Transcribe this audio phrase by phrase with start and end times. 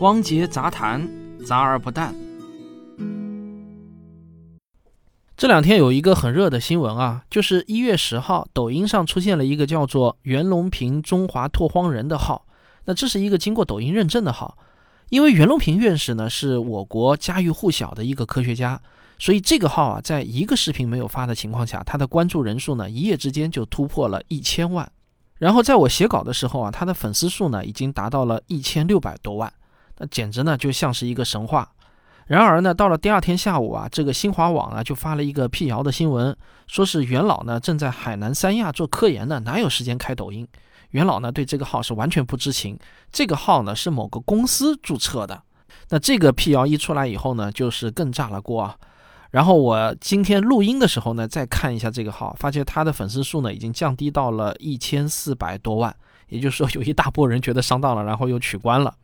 [0.00, 1.08] 汪杰杂谈，
[1.44, 2.14] 杂而不淡。
[5.36, 12.46] 这两天有一个很热的新闻啊，就是一月十号，抖音上出现了一个叫做“袁隆平中华拓荒人”的号。
[12.84, 14.56] 那这是一个经过抖音认证的号，
[15.08, 18.80] 因为袁隆平院士呢是我国家喻户晓的一个科学家，
[19.18, 24.88] 所以这个号啊，在一个视频没有发的情况下，他的关注人数呢一夜之间就突破了一千万。
[25.38, 29.52] 然后在我写稿的时候啊，他的粉丝数呢已经达到了一千六百多万。
[29.98, 31.70] 那简直呢就像是一个神话。
[32.26, 36.36] 然而呢，到了第二天下午啊，这个新华网呢就发了一个辟谣的新闻，
[36.66, 40.46] 说是袁老呢正在海南三亚做科研呢，哪有时间开抖音？
[40.90, 42.78] 袁老呢对这个号是完全不知情，
[43.10, 45.42] 这个号呢是某个公司注册的。
[45.88, 48.76] 那这个辟谣一出来以后呢，就是更炸了锅啊。
[49.30, 55.94] 然后我今天录音的时候呢，再看一下这个号，发现他的粉丝数呢已经降低到了一千四百多万，
[56.28, 58.94] 也就是说有一大波人觉得上当了，然后又取关了。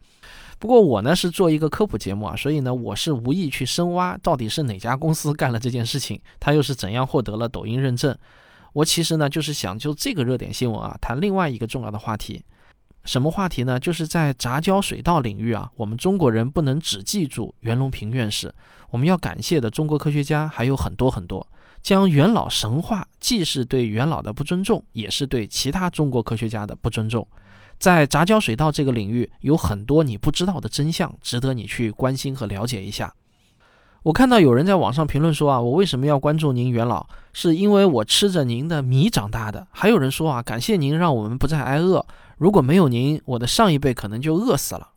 [0.59, 8.17] 不过我呢是做一个科普节目啊，所以呢我是无意去深挖到底是哪家公司干了这件事情，他又是怎样获得了抖音认证。
[8.73, 12.43] 我其实呢就是想就这个热点新闻啊谈另外一个重要的话题，
[13.05, 13.79] 什么话题呢？
[13.79, 18.53] 就是在杂交水稻领域啊，我们中国人不能只记住袁隆平院士，
[18.91, 21.47] 我们要感谢的中国科学家还有很多很多。
[21.83, 27.29] 将元老神话，既是对元老的不尊重，也是对其他中国科学家的不尊重。
[27.79, 33.15] 在杂交水稻这个领域，有很多你不知道的真相，值得你去关心和了解一下。
[34.05, 37.07] 我看到有人在网上评论说啊，我为什么要关注您袁老？
[37.33, 39.67] 是因为我吃着您的米长大的。
[39.71, 42.05] 还有人说啊，感谢您让我们不再挨饿，
[42.37, 44.91] 如果没有您，我的上一辈可能就饿死了。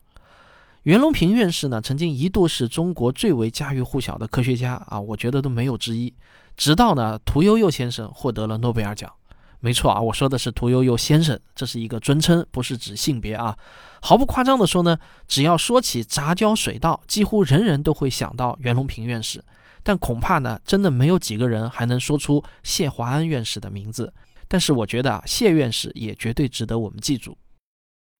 [0.84, 6.14] 袁隆平院士呢，曾经一度是中国最为家喻户晓的科学家啊，我觉得都没有之一。
[6.56, 9.12] 直到呢，屠呦呦先生获得了诺贝尔奖。
[9.60, 13.58] 没错啊，我说的是屠呦呦先生，这是一个尊称，不是指性别啊。
[14.02, 19.44] 毫不夸张地说呢，只要说起杂交水稻，几乎人人都会想到袁隆平院士，
[19.82, 24.14] 但恐怕呢，真的没有几个人还能说出谢华安院士的名字。
[24.48, 27.36] 但是我觉得啊，谢院士也绝对值得我们记住。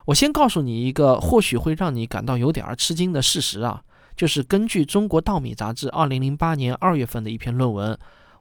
[0.06, 3.84] 我先告诉你一个或许会让你感到有点儿吃惊的事实啊，
[4.16, 7.98] 就是根据《中国稻米杂志》二零零八年二月份的一篇论文。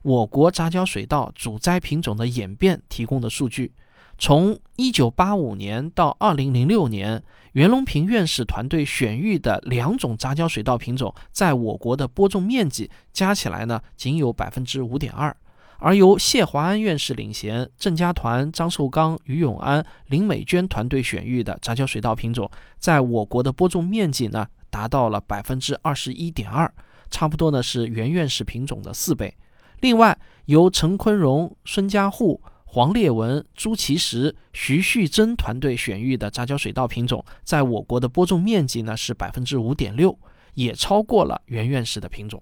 [0.07, 3.73] 我国杂交水稻主栽品种的演变提供的数据，
[4.17, 15.35] 从1985年到2006年，袁隆平院士团队选育的两种杂交水稻品种，在我国的播种面积加起来呢，仅有百分之五点二，
[15.79, 26.73] 而由谢华安院士领衔，郑家团、张寿刚、于永安、林美娟团队选育的杂交水稻品种，在我国的播种面积呢，达到了百分之二十一点二，
[27.11, 29.35] 差不多呢是袁院士品种的四倍。
[29.79, 40.17] 另外，由陈坤荣、孙家户、黄烈文、朱其实、徐旭珍团队选育的杂交水稻品种，在我国的播种面积呢是百分之五点六，
[40.55, 42.41] 也超过了袁院士的品种。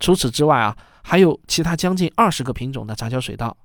[0.00, 3.56] 除此之外啊，还有其他将近二十个品种的杂交水稻。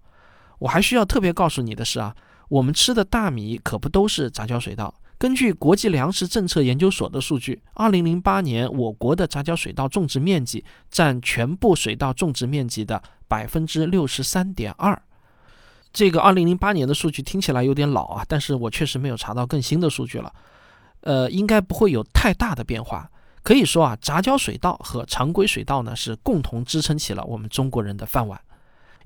[0.60, 2.16] 我还需要特别告诉你的是啊，
[2.50, 4.94] 我们吃的大米可不都是杂交水稻。
[5.24, 15.02] 根据国际粮食政策研究所的数据，二零零八年我国的杂交水稻种植面积占全部水稻种植面积的百分之六十三点二。
[15.94, 20.30] 这个二零零八年的数据听起来有点老啊，但是我确实没有查到更新的数据了。
[21.04, 23.10] 呃，应该不会有太大的变化。
[23.44, 28.38] 可以说啊，杂交水稻和常规水稻呢是共同支撑起了我们中国人的饭碗。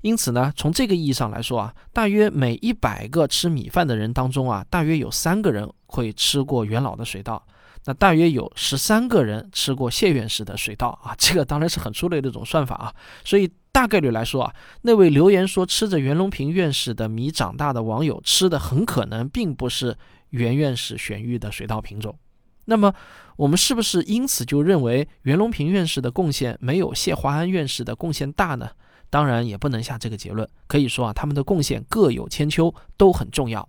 [0.00, 7.44] 因此呢，从这个意义上来说啊，大约每一百个吃米饭的人当中啊，大约有三个人会吃过元老的水稻，
[7.84, 12.94] 那大约有十三个人吃过谢院士的水稻啊， 这个当然是很粗略的一种算法啊，
[13.24, 19.96] 所以大概率来说啊，那位留言说吃着袁隆平院士的米长大的网友吃的很可能并不是
[20.30, 22.16] 袁院士选育的水稻品种，
[22.66, 22.92] 那么
[23.36, 28.70] 我们是不是因此就认为袁隆平院士的贡献没有谢华安院士的贡献大呢？
[29.10, 33.66] 当然也不能下这个结论，可以说啊，他们的贡献各有千秋，都很重要。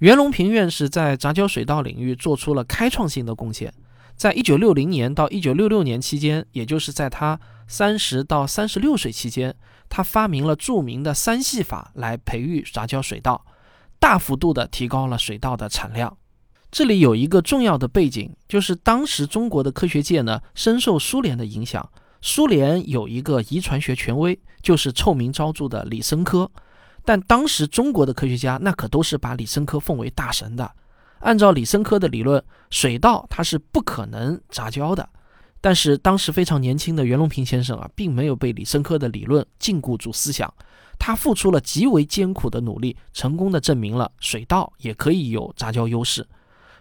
[0.00, 3.72] 袁隆平院士在杂交水稻领域做出了开创性的贡献，
[4.14, 9.54] 在一九六零年到一九六六年期间，也就是在他三十到三十六岁期间，
[9.88, 13.46] 他发明了著名的三系法来培育杂交水稻，
[13.98, 16.18] 大幅度地提高了水稻的产量。
[16.70, 21.88] 这里有一个重要的背景，就是当时中国的科学界呢，深受苏联的影响。
[22.20, 26.50] 苏联有一个遗传学权威，就是臭名昭著的李森科。
[27.06, 30.70] 但当时中国的科学家那可都是把李森科奉为大神的。
[31.20, 35.08] 按照李森科的理论，水稻它是不可能杂交的。
[35.60, 40.52] 但是当时非常年轻的袁隆平先生啊，并没有被李森科的理论禁锢住思想，
[40.98, 46.26] 他付出了极为艰苦的努力，成功的证明了水稻也可以有杂交优势。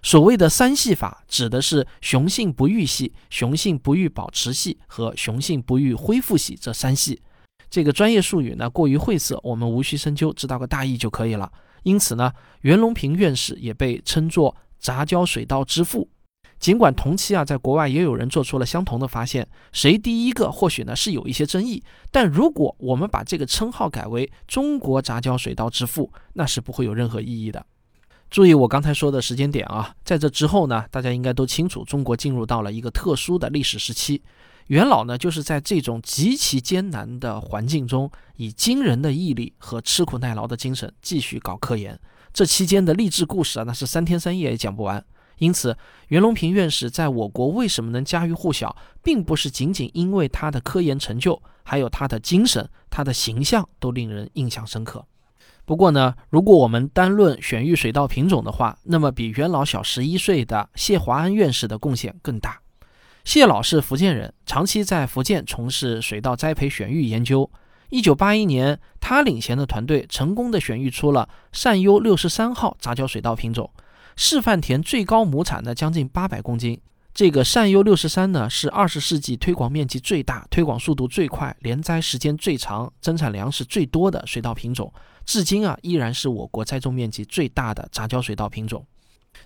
[0.04, 7.22] 所谓的三系法，指的是雄性不育系、雄性不育保持系和雄性不育恢复系这三系。
[7.70, 11.52] 这个专业术语呢过于晦涩，我们无需深究，知道个大意就可以了。
[11.84, 12.32] 因此呢，
[12.62, 16.10] 袁隆平院士也被称作杂交水稻之父。
[16.58, 21.84] 尽管同期啊，在国外也有人做出了相同的发现，谁第一个或许呢是有一些争议。
[22.12, 27.64] 但如果我们把这个称号改为中国杂交水稻之父，那是不会有任何意义的。
[28.32, 34.24] 注意我刚才说的时间点啊，在这之后呢，大家应该都清楚，中国进入到了一个特殊的历史时期。
[34.68, 42.00] 元老呢，就是在这种极其艰难的环境中，以惊人的毅力和吃苦耐劳的精神继续搞科研。
[42.34, 45.06] 这期间的励志故事啊，那是三天三夜也讲不完。
[45.38, 45.78] 因此，
[46.08, 55.06] 袁隆平院士在我国为什么能家喻户晓，并不是仅仅因为他的科研成就，还有他的精神、他的形象都令人印象深刻。
[55.66, 62.60] 不过呢，如果我们单论选育水稻品种的话，那么比元老小十一岁的谢华安院士的贡献更大。
[63.26, 67.50] 谢老是福建人，长期在福建从事水稻栽培选育研究。
[67.90, 73.70] 一九八一年，他领衔的团队成功的选育出了善优六十三号杂交水稻品种，
[74.16, 76.80] 示范田最高亩产呢将近八百公斤。
[77.16, 84.94] 这个善优六十三呢，是二十世纪推广面积最大、推广速度最快、连栽时间最长、增产粮食最多的水稻品种。
[85.26, 88.86] 至今啊，依然是我国栽种面积最大的杂交水稻品种。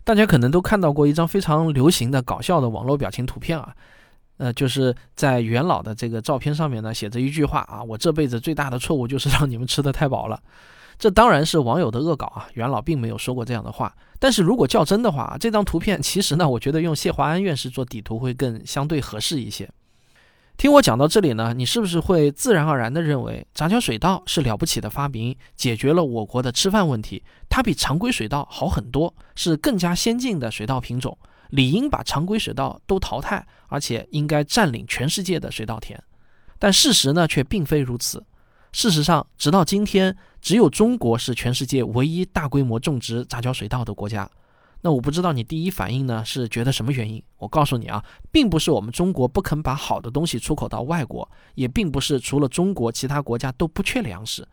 [0.03, 3.75] 大家可能都看到过一张非常流行的搞笑的网络表情图片啊，
[4.37, 10.41] 呃，就是在元老的这个照片上面呢，写着一句话啊：“我这辈子最大的错误就是让你们吃的太饱了。”
[10.97, 13.95] 这当然是网友的恶搞啊，元老并没有说过这样的话。
[14.19, 19.69] 但是如果较真的话，这张图片其实呢，我觉得用谢华安院士做底图会更相对合适一些。
[20.59, 27.23] 听我讲到这里呢，你是不是会自然而然地认为杂交水稻是了不起的发明，解决了我国的吃饭问题？
[27.47, 31.17] 它比常规水稻好很多，是更加先进的水稻品种，
[31.51, 35.97] 理应把常规水稻都淘汰，而且应该占领全世界的水稻田。
[36.59, 38.21] 但事实呢，却并非如此。
[38.73, 44.29] 事实上，直到今天，只有中国是全世界唯一大规模种植杂交水稻的国家。
[44.81, 47.21] 那我不知道你第一反应呢是觉得什么原因？
[47.37, 54.47] 我告诉你啊，并不是我们中国不肯把好的东西出口到外国，也并不是除了中国其他国家都不缺粮食，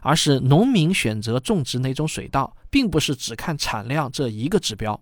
[0.00, 4.98] 而是农民选择种植哪种水稻，并不是只看产量这一个指标。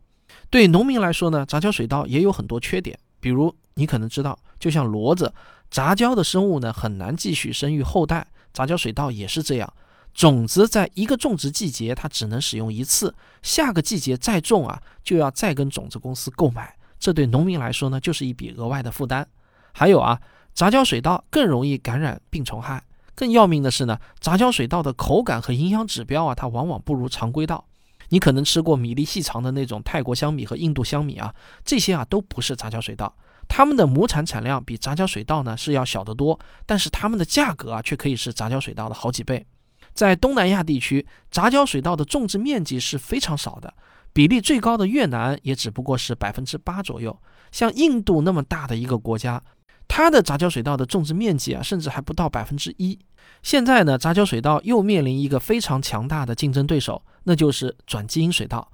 [0.48, 5.32] 对农民来说呢，杂交水稻也有很多缺点，比如你可能知道，就像骡子，
[5.70, 8.26] 杂交的生物呢很难继续生育后代。
[8.52, 9.72] 杂交水稻也是这样，
[10.12, 19.26] 种子在一个种植季节它只能使用一次，下个季节再种啊，就要再跟种子公司购买，这对农民来说呢，就是一笔额外的负担。
[19.72, 20.20] 还有啊，
[20.52, 22.82] 杂交水稻更容易感染病虫害，
[23.14, 27.64] 更要命的是呢，杂交水稻的口感和营养指标啊，它往往不如常规稻。
[28.08, 31.32] 你可能吃过米粒细长的那种泰国香米和印度香米啊，
[31.64, 33.14] 这些啊都不是杂交水稻。
[33.46, 39.46] 它们的亩产产量比杂交水稻呢是要小得多，但是它们的价格啊却可以是杂交水稻的好几倍。
[39.94, 43.72] 在东南亚地区，杂交水稻的种植面积是非常少的，
[44.12, 47.16] 比例最高的越南也只不过是百分之八左右。
[47.52, 49.42] 像印度那么大的一个国家，
[49.88, 52.98] 它的杂交水稻的种植面积啊甚至还不到百分之一。
[53.42, 58.70] 现在呢，杂交水稻又面临一个非常强大的竞争对手，那就是转基因水稻。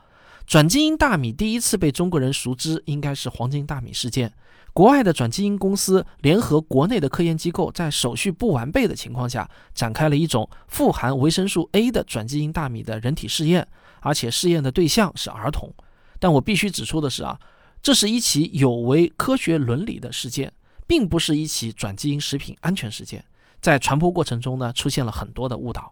[0.46, 4.32] 转基因大米第一次被中国人熟知，应该是黄金大米事件。
[4.76, 13.66] 国外的转基因公司联合国内的科研机构，在手续不完备的情况下，展开了一种富含维生素 A 的转基因大米的人体试验，
[14.00, 15.72] 而且试验的对象是儿童。
[16.20, 17.40] 但我必须指出的是啊，
[17.80, 20.52] 这是一起有违科学伦理的事件，
[20.86, 23.24] 并不是一起转基因食品安全事件。
[23.62, 25.90] 在传播过程中呢，出现了很多的误导。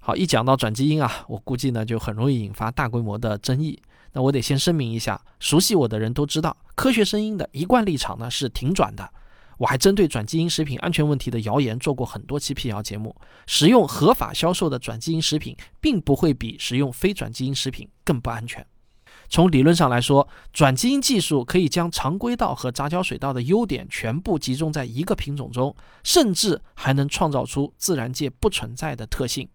[0.00, 3.78] 好，一讲到转基因啊，我估计呢就很容易引发大规模的争议。
[4.12, 9.10] 那我得先声明一下，熟悉我的人都知道，科学声音的一贯立场呢是挺转的。
[9.58, 13.14] 我还针对转基因食品安全问题的谣言做过很多期辟谣节目。
[13.46, 18.66] 使用合法销售的转基因食品，并不会比使用非转基因食品更不安全。
[19.28, 29.48] 从理论上来说，转基因技术可以将常规稻和杂交水稻的优点全部集中在一个品种中，甚至还能创造出自然界不存在的特性。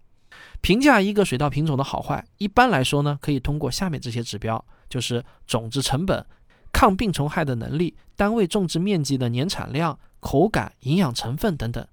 [0.62, 6.25] 评价一个水稻品种的好坏，一般来说呢，可以通过下面这些指标，就是种子成本、
[6.72, 11.88] 抗病虫害的能力、单位种植面积的年产量、口感、营养成分等等。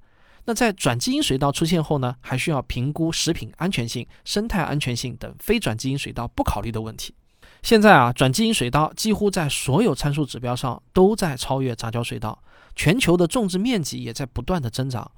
[0.47, 7.15] 那在转基因水稻出现后呢，还需要评估食品安全性、生态安全性等非转基因水稻不考虑的问题。
[7.63, 12.39] 现在啊，转基因水稻几乎在所有参数指标上都在超越杂交水稻，
[12.77, 15.11] 全球的种植面积也在不断的增长。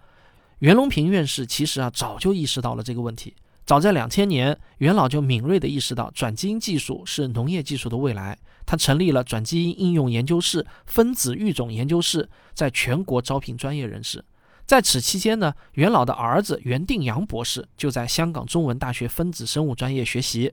[0.60, 3.34] 袁隆平院士其实啊早就意识到了这个问题，
[3.66, 8.38] 早在两千年，袁老就敏锐地意识到转基因技术是农业技术的未来。
[8.64, 14.24] 他成立了转基因应用研究室、分子育种研究室，在全国招聘专业人士。
[14.66, 20.52] 在此期间呢，袁老的儿子袁定阳博士就在香港中文大学分子生物专业学习。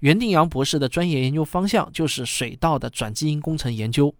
[0.00, 4.14] 袁定阳博士的专业研究方向就是水稻的转基因工程研究。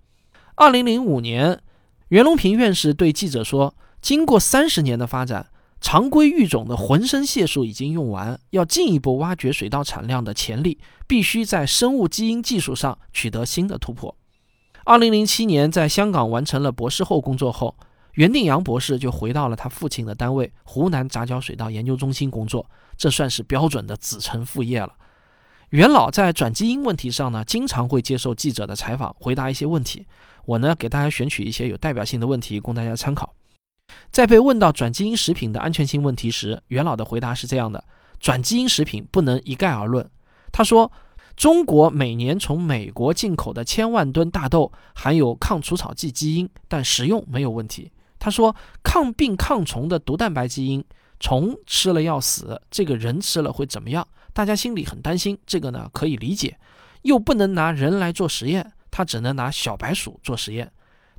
[0.54, 1.60] 二零零五年，
[2.08, 3.74] 袁隆平院士对记者说
[4.04, 5.46] ：“经过三十年的发展，
[5.80, 14.14] 常规育种的浑身解数已经用完，要进一步挖掘水稻产量的潜力，必须在生物基因技术上取得新的突破。”
[14.84, 17.74] 二零零七年，在香港完成了博士后工作后。
[18.12, 22.68] 袁定阳博士就回到了他父亲的单位湖南杂交水稻研究中心工作，
[22.98, 24.92] 这算是标准的子承父业了。
[25.70, 30.06] 袁老在转基因问题上呢，经常会接受记者的采访，回答一些问题。
[30.44, 33.33] 我呢，给大家选取一些有代表性的问题供大家参考。
[34.10, 37.84] 在被问到转基因食品的安全性问题时，袁老的回答是这样的：
[38.20, 40.08] 转基因食品不能一概而论。
[40.52, 40.90] 他说，
[41.36, 47.90] 中国每年从美国进口的千万吨大豆含有抗除草剂基因，但食用没有问题。
[48.18, 50.84] 他说，抗病抗虫的毒蛋白基因，
[51.18, 54.06] 虫吃了要死，这个人吃了会怎么样？
[54.32, 56.56] 大家心里很担心，这个呢可以理解，
[57.02, 60.72] 又不能拿人来做实验，他只能拿小白鼠做实验。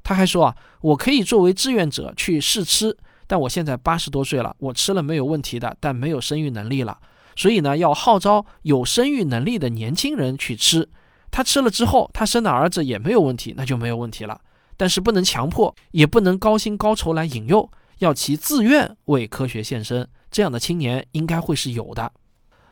[0.05, 2.95] 他还说啊，我可以作为志愿者去试吃，
[3.25, 6.99] 但我现在八十多岁了，我吃了没有问题的，但没有生育能力了，
[7.35, 10.87] 所以呢要号召有生育能力的年轻人去吃，
[11.31, 14.39] 他吃了之后，他生的儿子也没有问题，那就没有问题了。
[14.77, 20.07] 但是不能强迫，也不能高薪高酬来引诱，要其自愿为科学献身。
[20.29, 22.11] 这样的青年应该会是有的。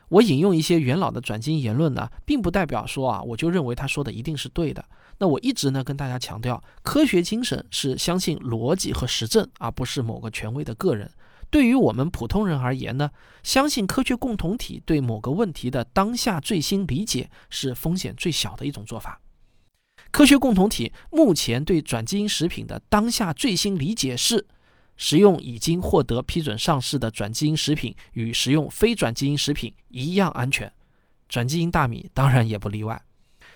[0.10, 4.84] 我引用一些元老的转基因言论呢，并不代表说啊，我就认为他说的一定是对的。
[5.24, 11.10] 那我一直呢跟大家强调，科学精神是相信逻辑和实证，而不是某个权威的个人。
[11.50, 13.10] 对于我们普通人而言呢，
[13.42, 19.22] 相信科学共同体对某个问题的当下最新理解是风险最小的一种做法。
[20.12, 24.46] 科学共同体目前对转基因食品的当下最新理解是：
[24.98, 30.70] 食用已经获得批准上市的转基因食品与食用非转基因食品一样安全，
[31.30, 33.01] 转基因大米当然也不例外。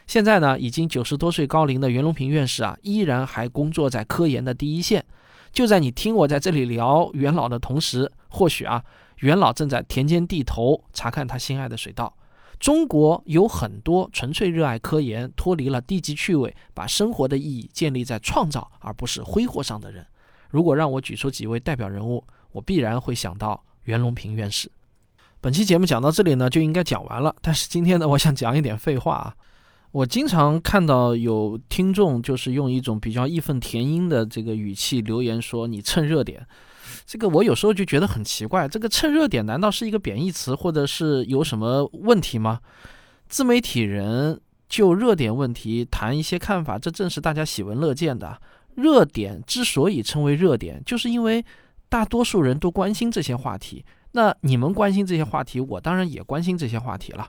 [0.07, 5.05] 现在呢，已经九十多岁高龄的袁隆平院士啊，依然还工作在科研的第一线。
[5.51, 8.81] 就在你听我在这里聊袁老的同时，或许啊，
[9.17, 12.13] 袁老正在田间地头查看他心爱的水稻。
[12.57, 20.05] 中国有很多纯粹热爱科研、脱离了低级趣味、把生活的意义建立在创造而不是挥霍上的人。
[20.49, 22.23] 如果让我举出几位代表人物，
[22.53, 24.71] 我必然会想到袁隆平院士。
[25.41, 27.35] 本期节目讲到这里呢，就应该讲完了。
[27.41, 29.35] 但是今天呢，我想讲一点废话啊。
[29.97, 36.45] 我经常看到有听众就是用一种比较义愤填膺的这个语气留言说：“你蹭热点。”
[37.07, 42.59] 这个我有时候就觉得很奇怪，这个蹭热点难道是一个贬义词，或者是有什么问题吗？
[43.27, 44.39] 自媒体人
[44.69, 48.39] 就热点问题谈一些看法，这正是大家喜闻乐见的。
[48.75, 51.43] 热点之所以称为热点，就是因为
[51.89, 53.83] 大多数人都关心这些话题。
[54.11, 57.27] 那你们关心这些话题，我当然也关心这些话题了。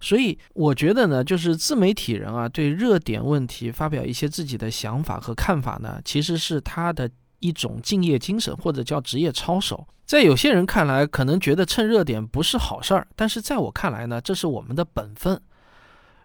[0.00, 7.08] 所以我觉得呢，就是自媒体人啊，对热点问题发表一些自己的想法和看法呢，其实是他的。
[7.42, 15.40] 一种敬业精神，或者叫职业操守，在有些人看来，可能觉得蹭热点不是好事儿，但是在我看来呢，这是我们的本分。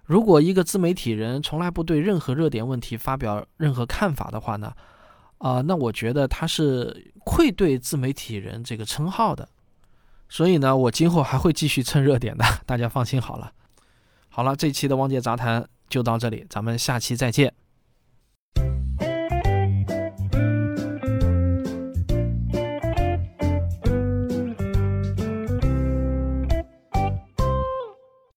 [0.04, 4.74] 如果一个自媒体人从来不对任何热点问题发表任何看法的话呢，
[5.38, 9.48] 啊，那我觉得他是愧对自媒体人这个称号的。
[10.28, 13.54] 所以呢，我今后还会继续蹭热点的，大家放心好了。
[14.36, 17.54] 好了，这期的汪界杂谈就到这里，咱们下期再见。